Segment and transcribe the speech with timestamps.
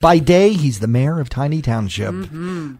[0.00, 2.14] By day, he's the mayor of Tiny Township.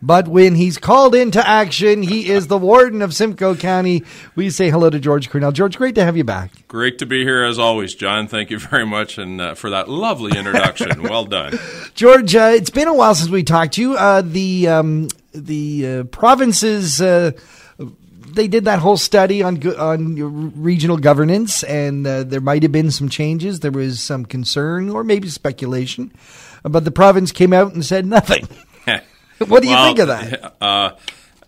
[0.01, 4.05] But when he's called into action, he is the warden of Simcoe County.
[4.37, 5.51] We say hello to George Cornell.
[5.51, 6.53] George, great to have you back.
[6.69, 8.29] Great to be here as always, John.
[8.29, 11.03] Thank you very much and uh, for that lovely introduction.
[11.03, 11.59] well done.
[11.97, 13.97] George, uh, it's been a while since we talked to you.
[13.97, 17.01] Uh, the um, the uh, provinces.
[17.01, 17.33] Uh,
[18.29, 22.93] they did that whole study on on regional governance, and uh, there might have been
[22.93, 23.59] some changes.
[23.59, 26.13] There was some concern, or maybe speculation,
[26.63, 28.47] but the province came out and said nothing.
[29.47, 30.55] what do you think of that?
[30.61, 30.97] Uh,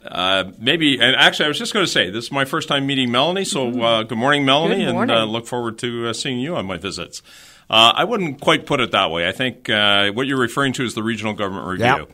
[0.06, 2.87] uh, maybe, and actually, I was just going to say this is my first time
[2.87, 3.45] meeting Melanie.
[3.45, 4.84] So, uh, good morning, Melanie, Mm-hmm.
[4.87, 5.16] Good morning.
[5.16, 7.20] and uh, look forward to uh, seeing you on my visits.
[7.68, 9.28] Uh, I wouldn't quite put it that way.
[9.28, 11.84] I think uh, what you're referring to is the regional government review.
[11.84, 12.04] Yeah.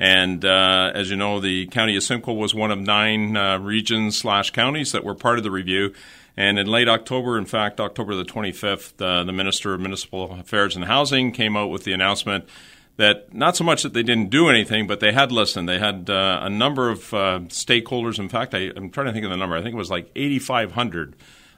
[0.00, 4.16] And uh, as you know, the county of Simcoe was one of nine uh, regions
[4.16, 5.92] slash counties that were part of the review.
[6.38, 10.74] And in late October, in fact, October the 25th, uh, the Minister of Municipal Affairs
[10.74, 12.48] and Housing came out with the announcement
[12.96, 15.68] that not so much that they didn't do anything, but they had listened.
[15.68, 18.18] They had uh, a number of uh, stakeholders.
[18.18, 19.54] In fact, I, I'm trying to think of the number.
[19.54, 21.14] I think it was like 8,500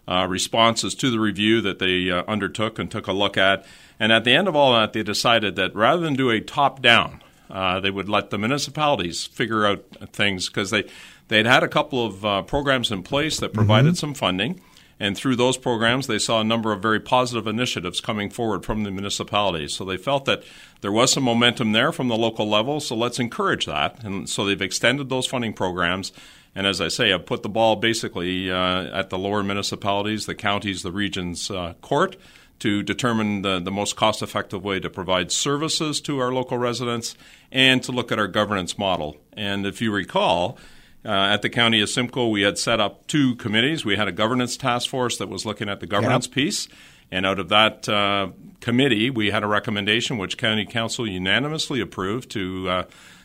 [0.09, 3.65] uh, responses to the review that they uh, undertook and took a look at.
[4.01, 6.83] And at the end of all that, they decided that rather than do a top
[6.83, 7.22] down,
[7.53, 10.85] uh, they would let the municipalities figure out things because they
[11.29, 14.61] they'd had a couple of uh, programs in place that provided some funding,
[14.99, 18.85] and through those programs, they saw a number of very positive initiatives coming forward from
[18.85, 19.75] the municipalities.
[19.75, 20.43] So they felt that
[20.81, 22.81] there was some momentum there from the local level.
[22.81, 26.13] So let's encourage that, and so they've extended those funding programs.
[26.55, 30.35] And as I say, I've put the ball basically uh, at the lower municipalities, the
[30.35, 32.17] counties, the regions uh, court
[32.63, 37.17] to determine the, the most cost effective way to provide services to our local residents
[37.51, 39.17] and to look at our governance model.
[39.33, 40.59] And if you recall,
[41.05, 43.85] uh, at the County of Simcoe, we had set up two committees.
[43.85, 46.69] We had a governance task force that was looking at the governance piece.
[47.11, 48.29] And out of that uh,
[48.61, 52.85] committee, we had a recommendation which County Council unanimously approved to uh,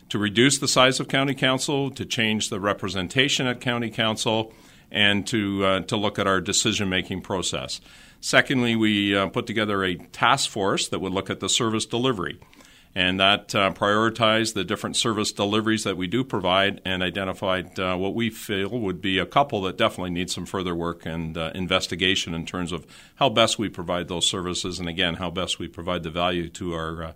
[0.10, 4.54] to reduce the size of County Council, to change the representation at County Council,
[4.92, 7.82] and to uh, to look at our decision making process.
[8.20, 12.40] Secondly, we uh, put together a task force that would look at the service delivery.
[12.96, 17.96] And that uh, prioritized the different service deliveries that we do provide and identified uh,
[17.96, 21.52] what we feel would be a couple that definitely need some further work and uh,
[21.54, 22.88] investigation in terms of
[23.18, 26.74] how best we provide those services and, again, how best we provide the value to
[26.74, 27.14] our uh,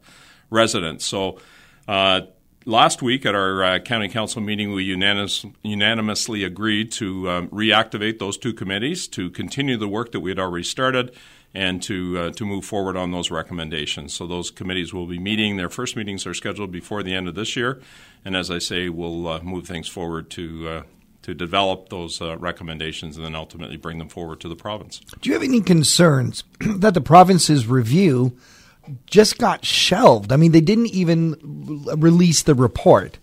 [0.51, 1.03] residents.
[1.03, 1.39] So,
[1.87, 2.21] uh,
[2.66, 8.19] last week at our uh, county council meeting, we unanimous, unanimously agreed to um, reactivate
[8.19, 11.16] those two committees to continue the work that we had already started
[11.53, 14.13] and to uh, to move forward on those recommendations.
[14.13, 15.57] So those committees will be meeting.
[15.57, 17.81] Their first meetings are scheduled before the end of this year,
[18.23, 20.69] and as I say, we'll uh, move things forward to.
[20.69, 20.83] Uh,
[21.23, 25.01] to develop those uh, recommendations and then ultimately bring them forward to the province.
[25.22, 28.35] Do you have any concerns that the province's review
[29.06, 30.31] just got shelved?
[30.31, 31.35] I mean, they didn't even
[31.97, 33.18] release the report.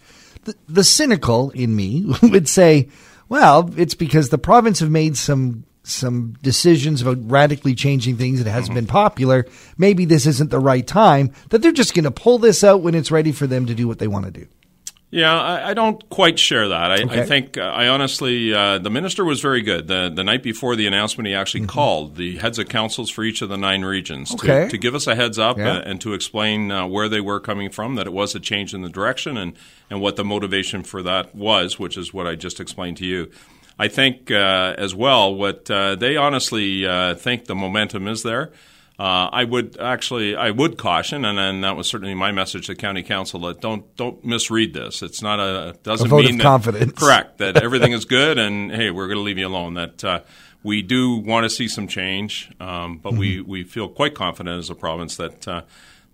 [0.45, 2.89] The, the cynical in me would say,
[3.29, 8.51] well, it's because the province have made some some decisions about radically changing things that
[8.51, 8.75] hasn't mm-hmm.
[8.75, 9.47] been popular.
[9.79, 11.33] Maybe this isn't the right time.
[11.49, 13.89] That they're just going to pull this out when it's ready for them to do
[13.89, 14.47] what they want to do.
[15.11, 16.91] Yeah, I, I don't quite share that.
[16.91, 17.23] I, Okay.
[17.23, 19.89] I think uh, I honestly, uh, the minister was very good.
[19.89, 23.41] The the night before the announcement, he actually called the heads of councils for each
[23.41, 24.47] of the nine regions Mm-hmm.
[24.51, 24.65] Okay.
[24.65, 25.79] to, to give us a heads up Yeah.
[25.79, 27.95] uh, and to explain uh, where they were coming from.
[27.95, 29.55] That it was a change in the direction and
[29.89, 33.31] and what the motivation for that was, which is what I just explained to you.
[33.79, 38.51] I think uh, as well what uh, they honestly uh, think the momentum is there.
[38.99, 42.75] Uh, I would actually, I would caution, and, and that was certainly my message to
[42.75, 45.03] county council that don't don't misread this.
[45.03, 46.93] It's not a doesn't A vote mean of that, confidence.
[46.97, 49.75] Correct that everything is good, and hey, we're going to leave you alone.
[49.75, 50.21] That uh,
[50.65, 53.51] we do want to see some change, um, but we Mm-hmm.
[53.51, 55.47] we feel quite confident as a province that.
[55.47, 55.63] Uh,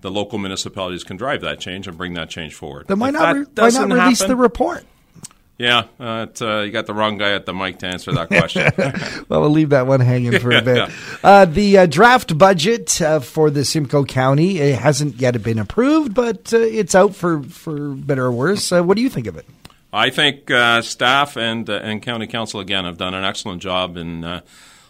[0.00, 2.86] the local municipalities can drive that change and bring that change forward.
[2.88, 3.20] Then why If not?
[3.54, 4.84] that Re- why not release happen- the report?
[5.56, 8.28] Yeah, uh, it, uh, you got the wrong guy at the mic to answer that
[8.28, 8.72] question.
[9.28, 10.90] Well, we'll leave that one hanging for a bit.
[11.22, 16.12] Uh, the uh, draft budget uh, for the Simcoe County it hasn't yet been approved,
[16.12, 18.70] but uh, it's out for, for better or worse.
[18.70, 19.46] Uh, what do you think of it?
[19.94, 23.96] I think uh, staff and uh, and county council again have done an excellent job
[23.96, 24.40] in uh,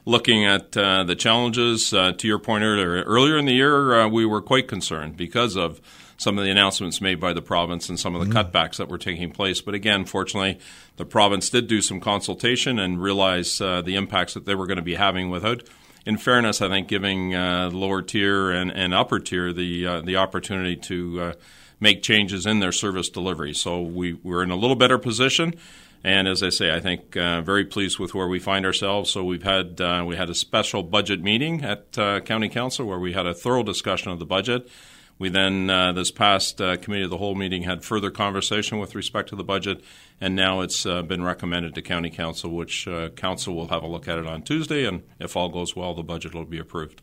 [0.06, 1.92] looking at uh, the challenges.
[1.92, 5.56] Uh, to your point earlier, earlier in the year, uh, we were quite concerned because
[5.56, 5.80] of
[6.16, 8.98] some of the announcements made by the province and some of the cutbacks that were
[8.98, 9.60] taking place.
[9.60, 10.58] But again, fortunately,
[10.96, 14.76] the province did do some consultation and realize uh, the impacts that they were going
[14.76, 15.62] to be having without.
[16.06, 20.16] In fairness, I think giving uh, lower tier and, and upper tier the uh, the
[20.16, 21.32] opportunity to uh,
[21.80, 23.54] make changes in their service delivery.
[23.54, 25.54] So we, we're in a little better position.
[26.02, 29.10] And as I say, I think uh, very pleased with where we find ourselves.
[29.10, 32.98] So we've had uh, we had a special budget meeting at uh, County Council where
[32.98, 34.68] we had a thorough discussion of the budget.
[35.18, 38.94] We then, uh, this past uh, committee of the whole meeting, had further conversation with
[38.94, 39.82] respect to the budget,
[40.20, 43.86] and now it's uh, been recommended to County Council, which uh, Council will have a
[43.86, 47.00] look at it on Tuesday, and if all goes well, the budget will be approved.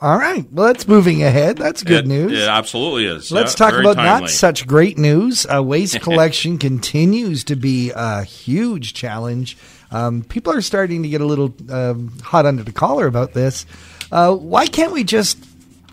[0.00, 0.44] All right.
[0.52, 1.56] Well, that's moving ahead.
[1.56, 2.32] That's good it, news.
[2.32, 3.30] It absolutely is.
[3.30, 4.20] Let's yeah, talk about timely.
[4.22, 5.46] not such great news.
[5.46, 9.56] Uh, waste collection continues to be a huge challenge.
[9.92, 13.64] Um, people are starting to get a little um, hot under the collar about this.
[14.10, 15.38] Uh, why can't we just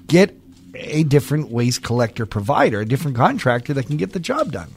[0.07, 0.35] get
[0.81, 4.69] a different waste collector provider, a different contractor that can get the job done?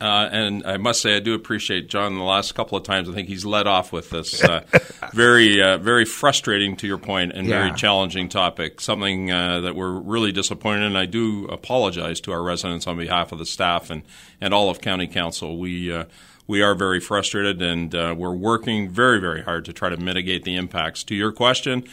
[0.00, 2.14] Uh, and I must say, I do appreciate John.
[2.16, 4.62] The last couple of times, I think he's led off with this uh,
[5.14, 7.60] very, uh, very frustrating, to your point, and Yeah.
[7.64, 8.80] very challenging topic.
[8.80, 10.96] Something uh, that we're really disappointed in.
[10.96, 14.02] I do apologize to our residents on behalf of the staff and,
[14.40, 15.58] and all of County Council.
[15.58, 16.04] We uh,
[16.46, 20.44] we are very frustrated, and uh, we're working very, very hard to try to mitigate
[20.44, 21.02] the impacts.
[21.04, 21.84] To your question,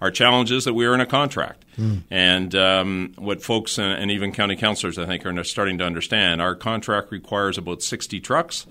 [0.00, 1.64] our challenge is that we are in a contract.
[2.10, 6.42] And um, what folks and, and even county councilors, I think, are starting to understand,
[6.42, 8.66] our contract requires about 60 trucks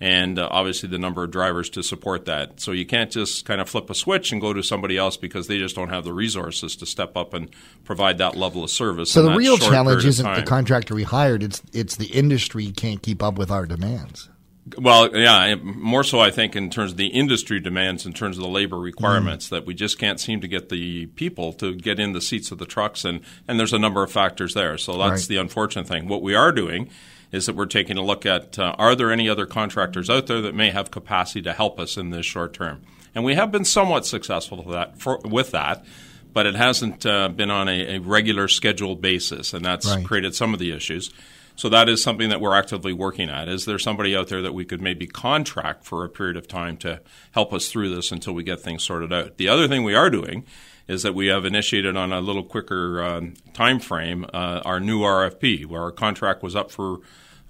[0.00, 2.60] and uh, obviously the number of drivers to support that.
[2.60, 5.46] So you can't just kind of flip a switch and go to somebody else because
[5.46, 7.50] they just don't have the resources to step up and
[7.84, 9.10] provide that level of service.
[9.12, 13.22] So the real challenge isn't the contractor we hired; it's it's the industry can't keep
[13.22, 14.28] up with our demands.
[14.78, 18.42] Well, yeah, more so I think in terms of the industry demands, in terms of
[18.44, 22.12] the labor requirements, that we just can't seem to get the people to get in
[22.14, 24.78] the seats of the trucks, and, and there's a number of factors there.
[24.78, 25.28] So that's Right.
[25.28, 26.08] the unfortunate thing.
[26.08, 26.88] What we are doing
[27.30, 30.40] is that we're taking a look at uh, are there any other contractors out there
[30.40, 32.80] that may have capacity to help us in this short term?
[33.14, 35.84] And we have been somewhat successful with that, for, with that
[36.32, 40.04] but it hasn't uh, been on a, a regular scheduled basis, and that's Right.
[40.04, 41.12] created some of the issues.
[41.56, 43.48] So that is something that we're actively working at.
[43.48, 46.76] Is there somebody out there that we could maybe contract for a period of time
[46.78, 47.00] to
[47.32, 49.36] help us through this until we get things sorted out?
[49.36, 50.44] The other thing we are doing
[50.88, 55.00] is that we have initiated on a little quicker um, time frame uh, our new
[55.00, 56.98] RFP, where our contract was up for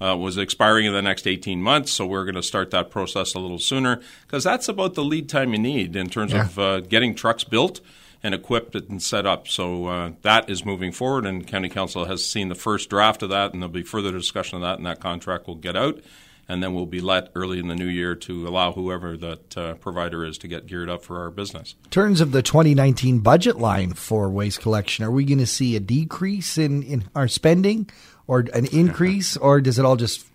[0.02, 3.32] uh, was expiring in the next 18 months, so we're going to start that process
[3.34, 6.42] a little sooner because that's about the lead time you need in terms Yeah.
[6.46, 7.80] of uh, getting trucks built
[8.24, 9.46] and equipped it and set up.
[9.46, 13.28] So uh, that is moving forward, and County Council has seen the first draft of
[13.28, 16.00] that, and there'll be further discussion of that, and that contract will get out,
[16.48, 19.74] and then we'll be let early in the new year to allow whoever that uh,
[19.74, 21.74] provider is to get geared up for our business.
[21.84, 25.76] In terms of the 2019 budget line for waste collection, are we going to see
[25.76, 27.90] a decrease in, in our spending
[28.26, 30.26] or an increase, or does it all just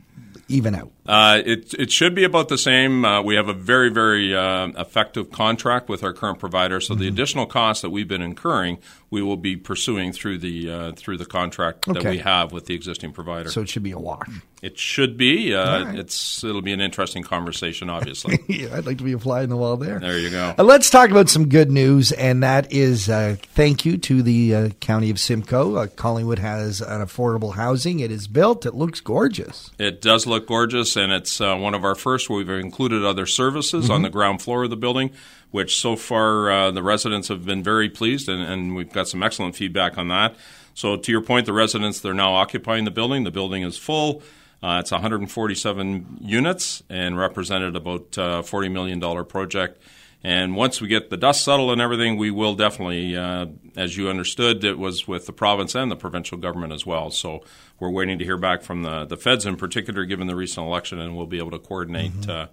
[0.47, 0.91] even out?
[1.09, 3.03] Uh, it, it should be about the same.
[3.03, 7.06] Uh, we have a very, very uh, effective contract with our current provider, so the
[7.06, 7.13] Mm-hmm.
[7.13, 8.77] additional costs that we've been incurring,
[9.09, 12.75] we will be pursuing through the uh, through the contract that we have with the
[12.75, 13.50] existing provider.
[13.50, 14.27] So it should be a wash.
[14.61, 15.56] it should be.
[15.56, 15.97] Uh, right.
[16.00, 18.38] It's it'll be an interesting conversation, obviously.
[18.47, 19.97] Yeah, I'd like to be a fly in the wall there.
[20.00, 20.53] there you go.
[20.59, 24.69] Let's talk about some good news, and that is uh, thank you to the uh,
[24.79, 25.75] County of Simcoe.
[25.75, 28.00] Uh, Collingwood has an affordable housing.
[28.01, 28.67] It is built.
[28.67, 29.71] It looks gorgeous.
[29.79, 33.90] It does look gorgeous, and it's uh, one of our first we've included other services
[33.90, 35.12] on the ground floor of the building,
[35.51, 39.24] which so far uh, the residents have been very pleased, and, and we've got some
[39.24, 40.36] excellent feedback on that.
[40.75, 43.24] So, to your point, the residents they're now occupying the building.
[43.24, 44.22] The building is full.
[44.62, 49.81] Uh, it's 147 units and represented about uh, 40 million dollar project.
[50.24, 53.45] And once we get the dust settled and everything, we will definitely, uh,
[53.77, 57.10] as you understood, it was with the province and the provincial government as well.
[57.10, 57.44] So
[57.80, 61.00] we're waiting to hear back from the, the feds in particular, given the recent election,
[61.00, 62.48] and we'll be able to coordinate uh,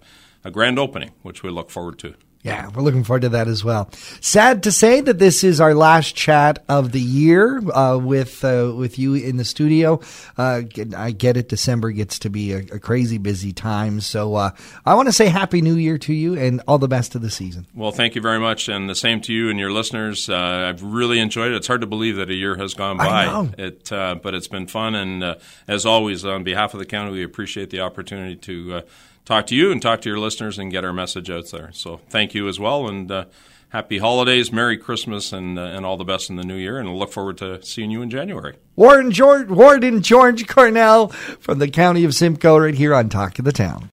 [0.45, 2.15] a grand opening, which we look forward to.
[2.43, 3.89] Yeah, we're looking forward to that as well.
[4.21, 8.73] Sad to say that this is our last chat of the year uh, with uh,
[8.75, 9.99] with you in the studio.
[10.37, 10.61] Uh,
[10.95, 13.99] I get it; December gets to be a, a crazy busy time.
[14.01, 14.51] So uh,
[14.85, 17.29] I want to say Happy New Year to you and all the best of the
[17.29, 17.65] season.
[17.73, 20.29] Well, thank you very much, and the same to you and your listeners.
[20.29, 20.37] Uh,
[20.69, 21.55] I've really enjoyed it.
[21.55, 23.49] It's hard to believe that a year has gone by.
[23.57, 25.35] It, uh, but it's been fun, and uh,
[25.67, 28.81] as always, on behalf of the county, we appreciate the opportunity to uh,
[29.27, 31.69] talk to you and talk to your listeners and get our message out there.
[31.73, 33.25] So, thank you as well, and uh,
[33.69, 36.79] happy holidays, Merry Christmas, and uh, and all the best in the new year.
[36.79, 38.55] And look forward to seeing you in January.
[38.75, 43.45] Warden George, Warden George Cornell from the County of Simcoe, right here on Talk of
[43.45, 43.85] the Town.